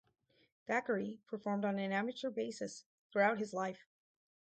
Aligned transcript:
Thackery 0.67 1.19
performed 1.27 1.63
on 1.63 1.77
an 1.77 1.91
amateur 1.91 2.31
basis 2.31 2.85
throughout 3.13 3.37
his 3.37 3.53
life. 3.53 3.85